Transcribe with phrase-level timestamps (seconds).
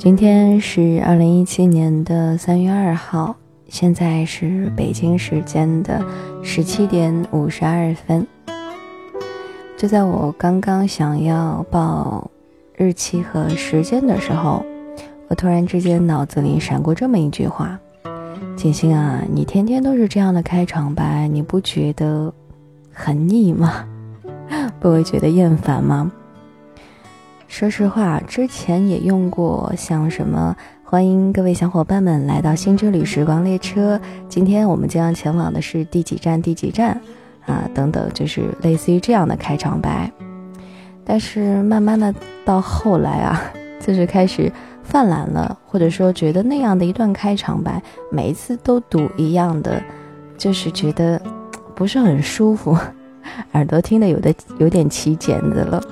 [0.00, 3.36] 今天是二零一七年的三月二号，
[3.68, 6.02] 现在是北京时间的
[6.42, 8.26] 十七点五十二分。
[9.76, 12.30] 就在我刚刚想要报
[12.74, 14.64] 日期和时间的时候，
[15.28, 17.78] 我突然之间脑子里闪过这么一句话
[18.56, 22.32] ：“锦星啊，你天天都是这样的开场白，你不觉得
[22.90, 23.84] 很腻吗？
[24.80, 26.10] 不会觉得厌烦吗？”
[27.50, 36.98] 说实话，之前也用过像什么欢迎各位小伙伴们来到新之旅时光列车，今天我们将要前往的是第几站第几站
[37.44, 40.10] 啊等等，就是类似于这样的开场白。
[41.04, 42.14] 但是慢慢的
[42.44, 43.42] 到后来啊，
[43.84, 44.50] 就是开始
[44.84, 49.82] 泛滥了，或者说觉得那样的一段开场白，每一次都读一样的，
[50.38, 51.20] 就是觉得
[51.74, 52.78] 不是很舒服，
[53.52, 55.82] 耳朵听的有的有点起茧子了。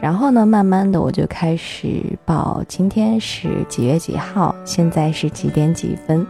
[0.00, 6.24] 然后呢，慢慢的我就开始报今天是几月几号，现在是几点几分。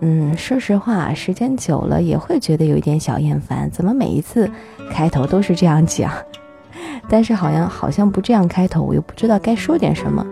[0.00, 4.48] 嗯，说实话，时间久了也会觉得有一点小厌烦，怎么每一次
[4.90, 6.12] 开头都是这样讲？
[7.08, 10.24] 但是好像好像不这样开头，我又不知道该说点什么。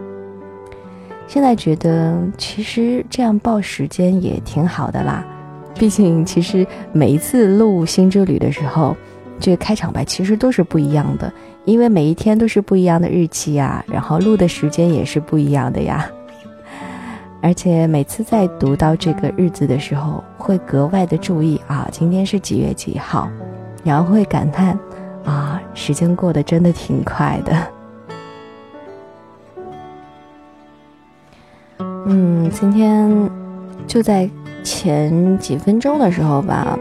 [1.27, 5.25] 现在觉得其实这样报时间也挺好的啦，
[5.75, 8.95] 毕竟其实每一次录新之旅的时候。
[9.39, 11.31] 这个开场白其实都是不一样的，
[11.67, 16.09] 因为每一天都是不一样的日期呀，然后录的时间也是不一样的呀。
[17.43, 23.29] 而且每次在读到这个日子的时候，会格外的注意啊，今天是几月几号，
[23.85, 24.79] 然后会感叹
[25.25, 27.57] 啊，时间过得真的挺快的。
[32.07, 33.31] 嗯，今天
[33.89, 34.31] 就在
[34.63, 36.79] 前几分钟的时候吧。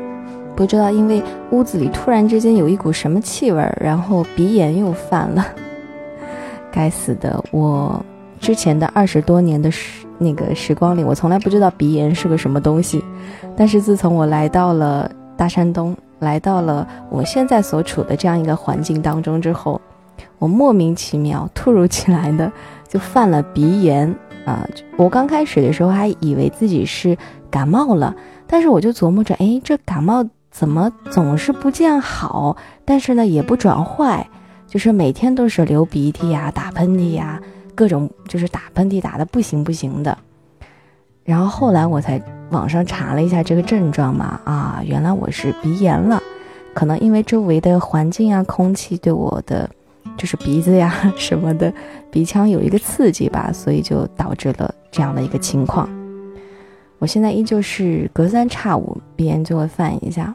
[0.56, 5.46] 不知道，因为屋子里突然之间有一股什么气味儿，然后鼻炎又犯了。
[6.72, 7.44] 该死的！
[7.52, 8.04] 我
[8.40, 13.04] 之前的二十多年的时那个时光里，我从来不知道鼻炎是个什么东西。
[13.56, 19.80] 但是自从我来到了大山东，来到了我现在所处的这样一个环境当中之后，
[20.40, 22.52] 我莫名其妙、突如其来的
[22.88, 24.14] 就犯了鼻炎
[24.46, 24.68] 啊！
[24.98, 27.18] 我刚开始的时候还以为自己是
[27.50, 28.14] 感冒了，
[28.48, 30.26] 但是我就琢磨着，哎，这感冒。
[30.58, 32.56] 怎么总是不见好？
[32.86, 34.26] 但是呢，也不转坏，
[34.66, 37.42] 就是每天都是流鼻涕呀、打喷嚏呀，
[37.76, 40.18] 各种就是打喷嚏打的不行不行的。
[41.26, 42.22] 然后后来我才
[42.52, 46.24] 网上查了一下这个症状嘛，啊，原来我是鼻炎了，
[46.74, 49.70] 可能因为周围的环境啊、空气对我的
[50.16, 51.74] 就是鼻子呀 什么的
[52.10, 55.90] 鼻腔有一个刺激吧，所以就导致了这样的一个情况。
[57.00, 60.34] 我现在依旧是隔三差五鼻炎就会犯一下。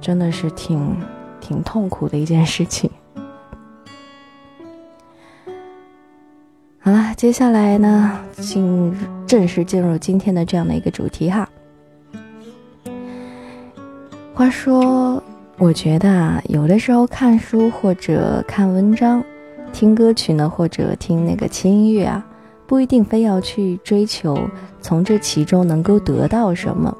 [0.00, 0.96] 真的是挺
[1.40, 2.90] 挺痛苦的一件事情。
[6.80, 8.92] 好了，接下来呢，进
[9.26, 11.48] 正式进入今天的这样的一个主题哈。
[14.34, 15.22] 话说，
[15.58, 19.22] 我觉得啊，有的时候看书或者看文章，
[19.72, 22.26] 听歌曲呢，或者听那个轻音乐啊，
[22.72, 24.48] 不一定非要去追求
[24.80, 26.96] 从这其中能够得到什么。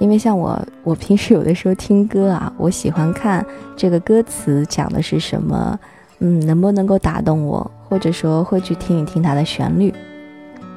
[0.00, 3.46] 因为像我，我平时有的时候听歌啊， 我喜欢看
[3.76, 5.78] 这个歌词讲的是什么，
[6.18, 9.94] 嗯，能不能够打动我，或者说会去听一听它的旋律。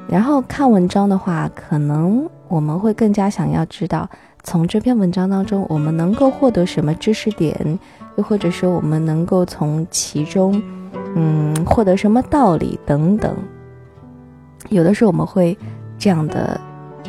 [0.08, 4.08] 然后看文章的话，可能我们会更加想要知道，
[4.44, 7.80] 从这篇文章当中我们能够获得什么知识点，
[8.18, 10.62] 又或者说我们能够从其中，
[11.16, 13.36] 嗯，获得什么道理等等。
[14.68, 15.58] 有的时候我们会
[15.98, 16.60] 这样的，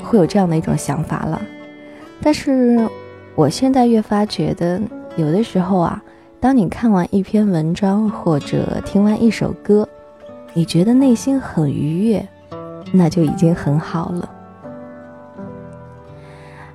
[0.03, 1.43] 会有这样的一种想法了。
[2.23, 2.89] 但是，
[3.35, 4.81] 我现在越发觉得，
[5.17, 6.03] 有的时候啊，
[6.39, 9.89] 当你看完一篇文章或者听完一首歌，
[10.55, 12.29] 你觉得内心很愉悦，
[12.93, 14.29] 那就已经很好了。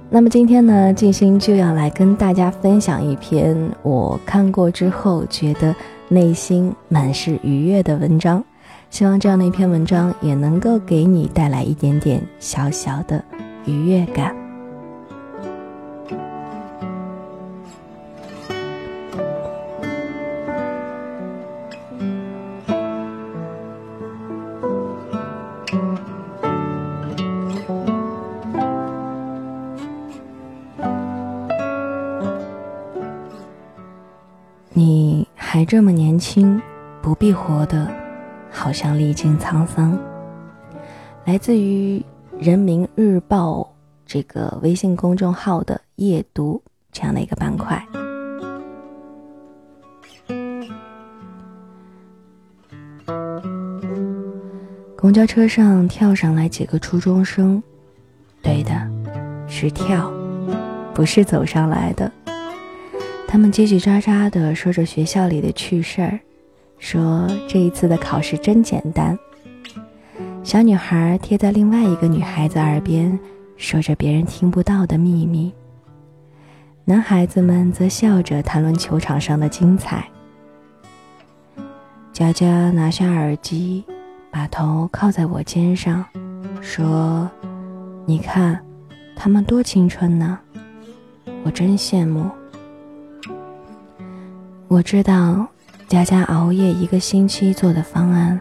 [0.09, 5.75] 那么今天呢，静心就要来跟大家分享一篇我看过之后觉得
[6.07, 8.41] 内心满是愉悦的文章，
[8.95, 13.21] 希望这样的一篇文章也能够给你带来一点点小小的
[13.65, 14.33] 愉悦感。
[34.71, 36.61] 你还这么年轻，
[37.01, 37.89] 不必活得
[38.55, 39.99] 好像历经沧桑。
[41.25, 42.03] 来自于
[42.39, 43.69] 人民日报
[44.05, 46.61] 这个微信公众号的夜读
[46.91, 47.85] 这样的一个板块。
[54.97, 57.61] 公交车上跳上来几个初中生，
[58.41, 58.71] 对的，
[59.47, 60.11] 是跳，
[60.95, 62.11] 不是走上来的。
[63.27, 66.19] 他们叽叽喳喳地说着学校里的趣事儿，
[66.85, 69.17] 说这一次的考试真简单。
[70.43, 73.17] 小女孩贴在另外一个女孩子耳边，
[73.57, 75.51] 说着别人听不到的秘密。
[76.83, 80.07] 男孩子们则笑着谈论球场上的精彩。
[82.13, 83.83] 佳佳拿下耳机，
[84.29, 86.05] 把头靠在我肩上，
[86.61, 87.27] 说
[88.05, 88.63] ：“你看，
[89.15, 90.37] 他们多青春呢，
[91.43, 92.29] 我真羡慕。”
[94.69, 95.47] 我知道，
[95.87, 98.39] 佳佳熬夜一个星期做的方案，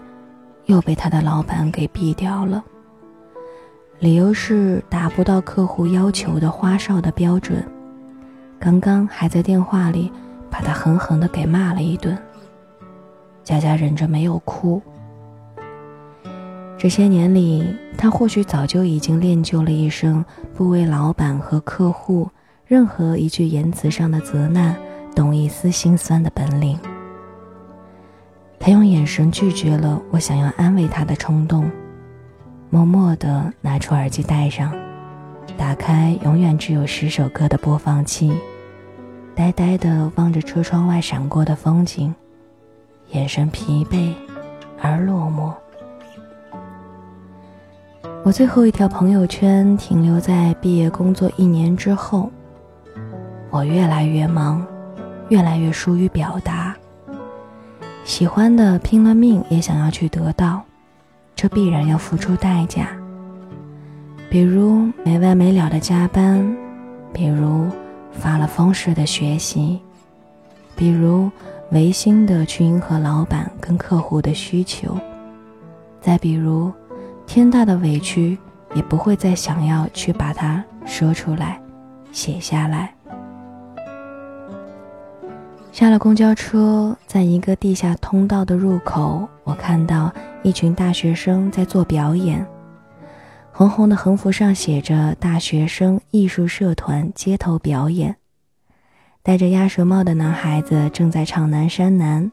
[0.65, 2.65] 又被他的老板给毙掉了。
[3.99, 7.63] 理由是达不到客户要求的花哨的标准。
[8.59, 10.11] 刚刚还在电话里
[10.51, 12.17] 把他狠狠的给骂了一顿。
[13.43, 14.81] 佳佳忍着没有哭。
[16.79, 20.25] 这些年里，他或许早就已经练就了一身
[20.55, 22.29] 不为老板和客户
[22.67, 24.75] 任何一句言辞上的责难。
[25.15, 26.77] 懂一丝心酸的本领。
[28.65, 31.71] 他用眼神拒绝了我想要安慰他的冲动，
[32.71, 34.75] 默默地拿出耳机戴上，
[35.55, 38.33] 打开永远只有十首歌的播放器，
[39.35, 42.15] 呆呆地望着车窗外闪过的风景，
[43.11, 44.15] 眼神疲惫
[44.81, 45.53] 而落寞。
[48.25, 52.33] 我最后一条朋友圈停留在毕业工作一年之后，
[53.51, 54.67] 我越来越忙。
[55.31, 56.64] 越来越疏于表达，
[58.05, 60.63] 喜欢的拼了命也想要去得到，
[61.35, 62.89] 这必然要付出代价。
[64.31, 66.57] 比如没完没了的加班，
[67.13, 67.67] 比如
[68.13, 69.81] 发了疯似的学习，
[70.77, 71.31] 比如
[71.71, 74.97] 违心的去迎合老板跟客户的需求，
[76.01, 76.71] 再比如
[77.27, 78.37] 天大的委屈
[78.75, 81.59] 也不会再想要去把它说出来，
[82.13, 82.94] 写下来。
[85.75, 90.09] 下了公交车，在一个地下通道的入口，我看到
[90.45, 92.47] 一群大学生在做表演。
[93.51, 98.15] 红红的横幅上写着“大学生艺术社团街头表演”。
[99.21, 102.31] 戴着鸭舌帽的男孩子正在唱《南山南》，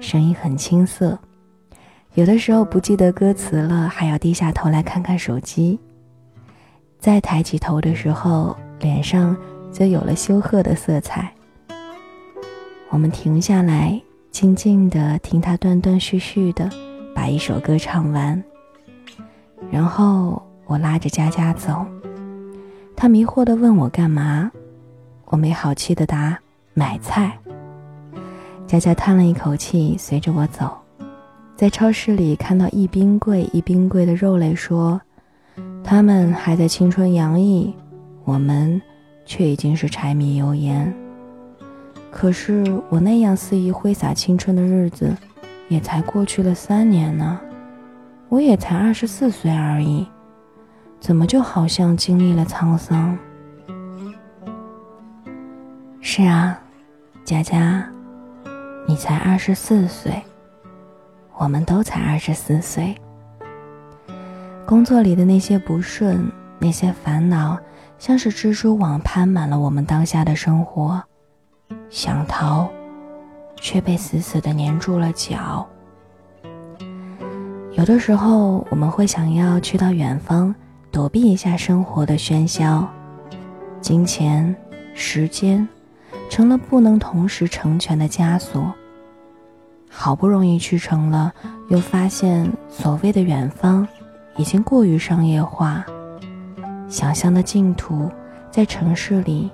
[0.00, 1.18] 声音很青涩，
[2.14, 5.76] 有的时候不记得歌词了，还要低下头来看看手机。
[7.00, 9.36] 再抬起头的时候，脸上
[9.72, 11.32] 就有了羞涩的色彩。
[12.90, 14.00] 我们停下来，
[14.30, 16.70] 静静地听他断断续续的
[17.14, 18.42] 把一首歌唱完。
[19.70, 21.84] 然后我拉着佳佳走，
[22.94, 24.50] 他迷惑地问我干嘛，
[25.26, 26.38] 我没好气地答
[26.74, 27.36] 买菜。
[28.66, 30.70] 佳佳叹了一口气，随着我走，
[31.56, 35.00] 在超市里看到一冰柜一冰柜的肉类，说
[35.82, 37.74] ：“他们还在青春洋溢，
[38.24, 38.80] 我们
[39.24, 40.92] 却已经是柴米油盐。”
[42.16, 45.14] 可是我那样肆意挥洒青春的日子，
[45.68, 47.38] 也才过去了三年呢。
[48.30, 50.08] 我也才二十四岁而已，
[50.98, 53.18] 怎么就好像经历了沧桑？
[56.00, 56.58] 是啊，
[57.22, 57.86] 佳佳，
[58.88, 60.22] 你才二十四岁，
[61.36, 62.94] 我们都才二十四岁。
[64.64, 67.58] 工作里的那些不顺，那些烦恼，
[67.98, 71.04] 像是蜘蛛网攀满了我们当下的生活。
[71.96, 72.68] 想逃，
[73.56, 75.66] 却被死死的粘住了脚。
[77.72, 80.54] 有的时候，我们会想要去到远方，
[80.92, 82.86] 躲避一下生活的喧嚣。
[83.80, 84.54] 金钱、
[84.92, 85.66] 时间，
[86.28, 88.70] 成了不能同时成全的枷锁。
[89.88, 91.32] 好不容易去成了，
[91.70, 93.88] 又发现所谓的远方，
[94.36, 95.82] 已经过于商业化。
[96.88, 98.10] 想象的净土，
[98.50, 99.50] 在城市里，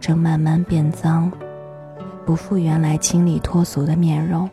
[0.00, 1.30] 正慢慢变脏。
[2.24, 4.48] 不复原来清丽脱俗的面容，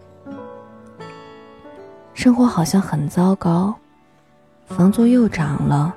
[2.14, 3.74] 生活好像很糟糕，
[4.66, 5.94] 房租又涨了，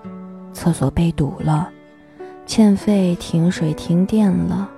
[0.53, 1.69] 厕所被堵了，
[2.47, 4.69] 欠费停水停电了，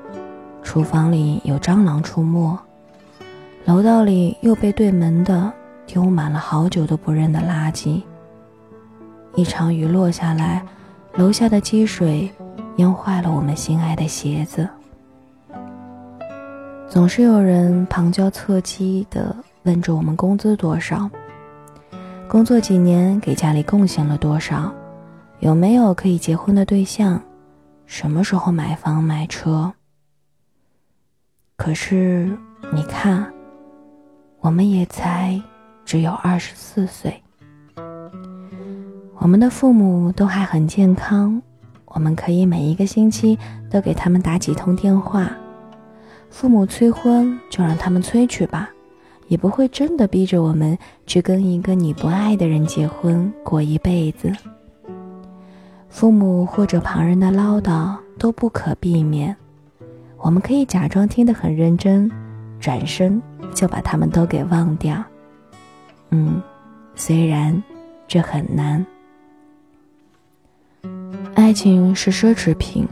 [0.63, 2.59] 厨房里有蟑螂出没，
[3.67, 5.53] 楼道里又被对门的
[5.87, 8.03] 丢满了好久都不认的垃圾。
[9.35, 10.65] 一场雨落下来，
[11.15, 12.33] 楼下的积水
[12.77, 14.67] 淹坏了我们心爱的鞋子。
[16.97, 21.11] 总是有人旁敲侧击地问着我们工资多少，
[22.27, 24.73] 工作几年给家里贡献了多少，
[25.41, 27.21] 有没有可以结婚的对象，
[27.85, 29.71] 什么时候买房买车。
[31.59, 32.35] 可是
[32.73, 33.31] 你看，
[34.41, 35.39] 我们也才
[35.85, 37.23] 只有二十四岁。
[39.19, 41.43] 我们的父母都还很健康，
[41.85, 43.39] 我们可以每一个星期
[43.71, 45.31] 都给他们打几通电话。
[46.31, 48.69] 父母催婚，就让他们催去吧，
[49.29, 54.31] 也不会真的逼着我们去跟一个你不爱的人结婚过一辈子。
[55.89, 59.35] 父母或者旁人的唠叨都不可避免，
[60.19, 62.11] 我们可以假装听得很认真，
[62.61, 63.23] 转身
[63.55, 65.03] 就把他们都给忘掉。
[66.11, 66.43] 嗯，
[66.95, 67.63] 虽然
[68.07, 68.85] 这很难。
[71.35, 72.87] 爱情是奢侈品，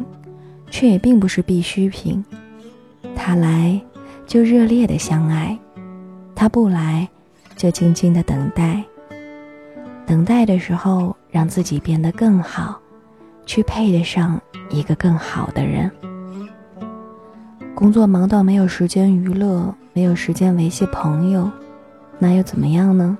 [0.71, 2.25] 却也并不是必需品。
[3.15, 3.81] 他来
[4.27, 5.59] 就热烈的相爱，
[6.35, 7.09] 他不来
[7.57, 8.85] 就静静的等待。
[10.07, 12.79] 等待的时候，让自己变得更好，
[13.47, 15.91] 去配得上一个更好的人。
[17.75, 21.51] 工作忙到没有时间娱乐，没有时间维系朋友，
[22.19, 23.17] 那又怎么样呢？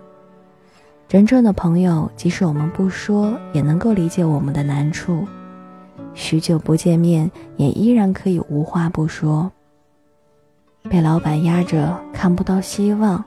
[1.09, 5.25] 真正的朋友，即使我们不说，也能够理解我们的难处；
[6.15, 9.51] 许久不见面，也依然可以无话不说。
[10.91, 13.25] 被老板压着看不到希望，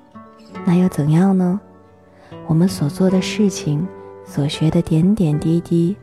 [0.63, 1.59] 那又怎样呢？
[2.45, 3.85] 我们所做的事情，
[4.25, 5.95] 所学的点点滴滴，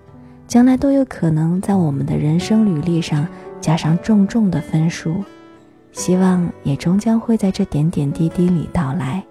[0.49, 3.27] 将来都有可能在我们的人生履历上
[3.61, 5.23] 加上重重的分数。
[5.93, 9.25] 希望也终将会在这点点滴滴里到来。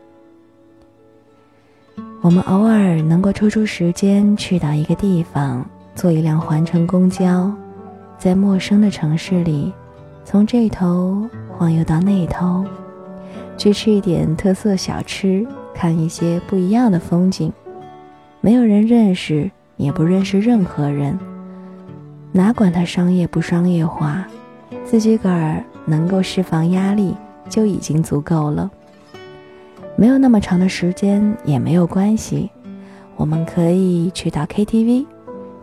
[2.22, 7.51] 我们偶尔能够抽出时间去到一个地方，坐一辆环城公交，
[8.18, 9.74] 在陌生的城市里，
[10.25, 12.65] 从这头晃悠到那头，
[13.58, 17.51] 去吃一点特色小吃，看一些不一样的风景。
[18.42, 21.18] 没有人认识，也不认识任何人，
[22.32, 24.25] 哪管它商业不商业化，
[24.86, 27.15] 自己个儿能够释放压力
[27.50, 28.70] 就已经足够了。
[29.96, 32.50] 没有那么长的时间也没有关系，
[33.15, 35.06] 我们可以去到 KTV，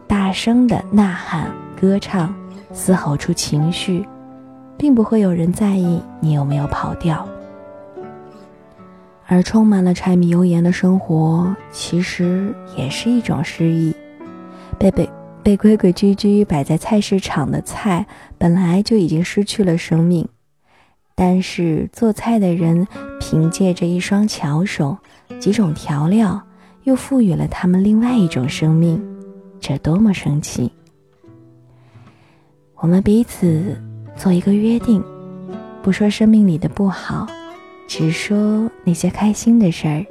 [0.07, 1.51] 大声的呐喊、
[1.81, 2.33] 歌唱，
[2.73, 4.07] 嘶吼出情绪，
[4.81, 7.29] 并不会有人在意你有没有跑调。
[9.27, 13.95] 而充满了柴米油盐的生活，其实也是一种诗意。
[14.79, 15.09] 被被
[15.43, 18.07] 被规规矩矩摆在菜市场的菜，
[18.39, 20.27] 本来就已经失去了生命。
[21.15, 22.89] 但是做菜的人
[23.21, 24.97] 凭借着一双巧手、
[25.39, 26.41] 几种调料，
[26.85, 28.99] 又赋予了他们另外一种生命，
[29.61, 30.73] 这多么神奇！
[32.77, 33.77] 我们彼此
[34.21, 35.03] 做一个约定，
[35.83, 37.27] 不说生命里的不好，
[37.89, 40.05] 只说那些开心的事儿。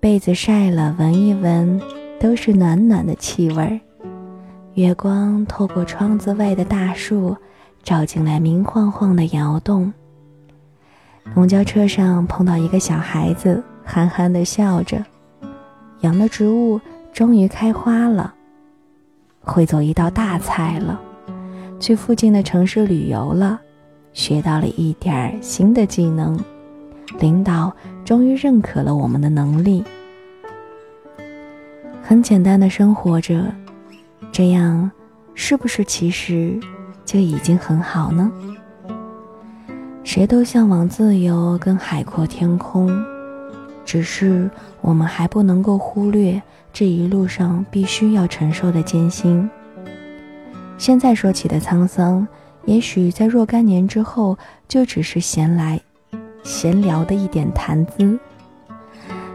[0.00, 1.78] 被子晒了，闻一闻，
[2.18, 3.78] 都是暖暖的气味儿。
[4.72, 7.36] 月光透过窗子外的大树。
[7.82, 9.92] 照进来，明晃晃的窑洞。
[11.34, 15.04] 公交车上碰到一个小孩子，憨憨的笑着。
[16.00, 16.80] 养的植物
[17.12, 18.32] 终于开花了，
[19.42, 20.98] 会做一道大菜了。
[21.80, 23.60] 去附近的城市旅游了，
[24.12, 26.38] 学到了一点儿新的技能。
[27.18, 27.72] 领导
[28.04, 29.84] 终于认可了我们的能力。
[32.02, 33.44] 很简单的生活着，
[34.32, 34.90] 这样
[35.34, 36.58] 是不是其实？
[37.04, 38.32] 就已经很好呢。
[40.02, 42.90] 谁都向往自由跟海阔天空，
[43.84, 44.50] 只是
[44.80, 46.40] 我们还不能够忽略
[46.72, 49.48] 这一路上必须要承受的艰辛。
[50.76, 52.26] 现在说起的沧桑，
[52.64, 54.36] 也许在若干年之后，
[54.68, 55.80] 就只是闲来
[56.42, 58.18] 闲聊的一点谈资。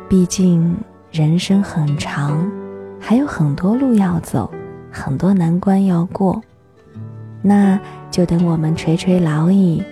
[0.08, 0.75] 毕竟
[1.12, 2.51] 人生很长，
[3.00, 4.51] 还有很多路要走，
[4.91, 6.41] 很多难关要过。
[7.41, 7.79] 那
[8.12, 9.84] 就等我们垂垂老矣，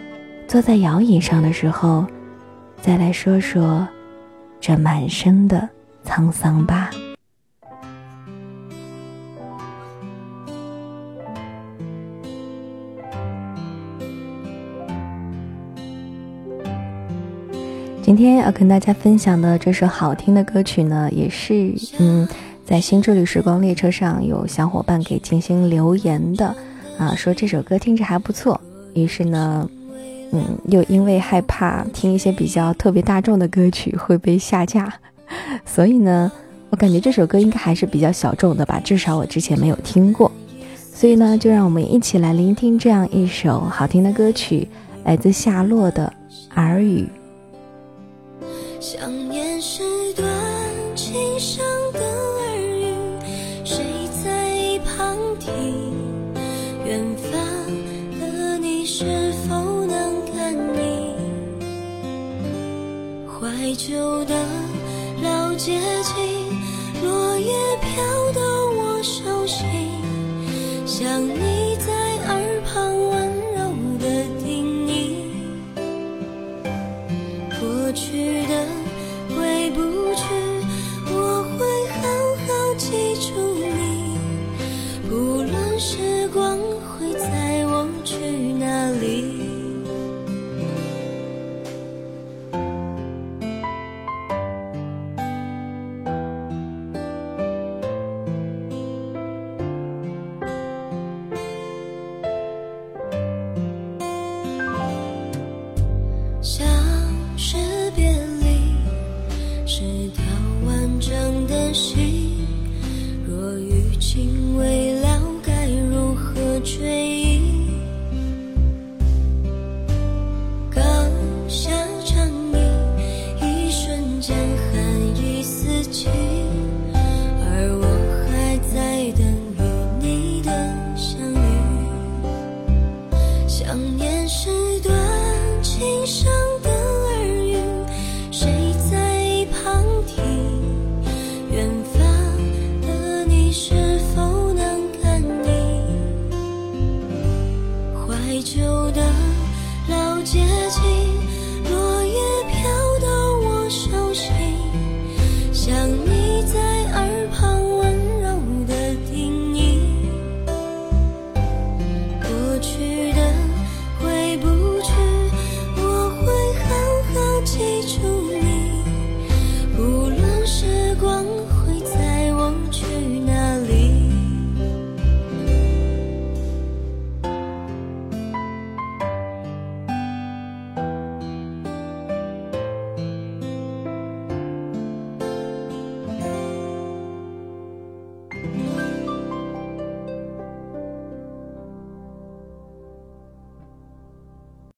[0.48, 2.06] 坐在摇椅上的时候，
[2.82, 3.88] 再来说说
[4.60, 5.68] 这满身的
[6.04, 6.90] 沧桑吧。
[18.08, 22.26] 今天要跟大家分享的这首好听的歌曲呢，也是嗯，
[22.66, 26.56] 在新之旅时光列车上有小伙伴给金星留言的。
[26.98, 28.62] 啊，说这首歌听着还不错，
[28.94, 29.70] 于是呢，
[30.32, 34.88] 嗯，又因为害怕听一些比较特别大众的歌曲会被下架，
[35.68, 36.32] 所以呢，
[36.70, 40.32] 我感觉这首歌应该还是比较小众的吧，至少我之前没有听过，
[40.94, 44.66] 所以呢，就让我们一起来聆听这样一首好听的歌曲，
[45.04, 46.14] 来自夏洛的
[46.56, 47.02] 《耳语》。
[48.90, 50.26] 想念是段
[50.96, 52.96] 情深的耳语，
[53.66, 53.84] 谁
[54.24, 55.94] 在一旁听？
[56.86, 57.34] 远方
[58.18, 59.04] 的你是
[59.44, 61.14] 否能感应？
[63.28, 64.34] 怀旧的
[65.22, 66.27] 老街景。